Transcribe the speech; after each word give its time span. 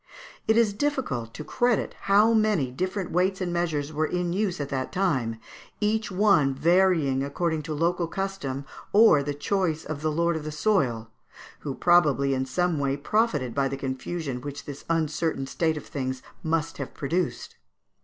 It 0.47 0.57
is 0.57 0.73
difficult 0.73 1.31
to 1.35 1.43
credit 1.43 1.93
how 2.09 2.33
many 2.33 2.71
different 2.71 3.11
weights 3.11 3.39
and 3.39 3.53
measures 3.53 3.93
were 3.93 4.07
in 4.07 4.33
use 4.33 4.59
at 4.59 4.69
that 4.69 4.91
time, 4.91 5.39
each 5.79 6.09
one 6.11 6.55
varying 6.55 7.23
according 7.23 7.61
to 7.69 7.75
local 7.75 8.07
custom 8.07 8.65
or 8.93 9.21
the 9.21 9.35
choice 9.35 9.85
of 9.85 10.01
the 10.01 10.11
lord 10.11 10.35
of 10.35 10.43
the 10.43 10.51
soil, 10.51 11.11
who 11.59 11.75
probably 11.75 12.33
in 12.33 12.47
some 12.47 12.79
way 12.79 12.97
profited 12.97 13.53
by 13.53 13.67
the 13.67 13.77
confusion 13.77 14.41
which 14.41 14.65
this 14.65 14.85
uncertain 14.89 15.45
state 15.45 15.77
of 15.77 15.85
things 15.85 16.23
must 16.41 16.79
have 16.79 16.95
produced. 16.95 17.57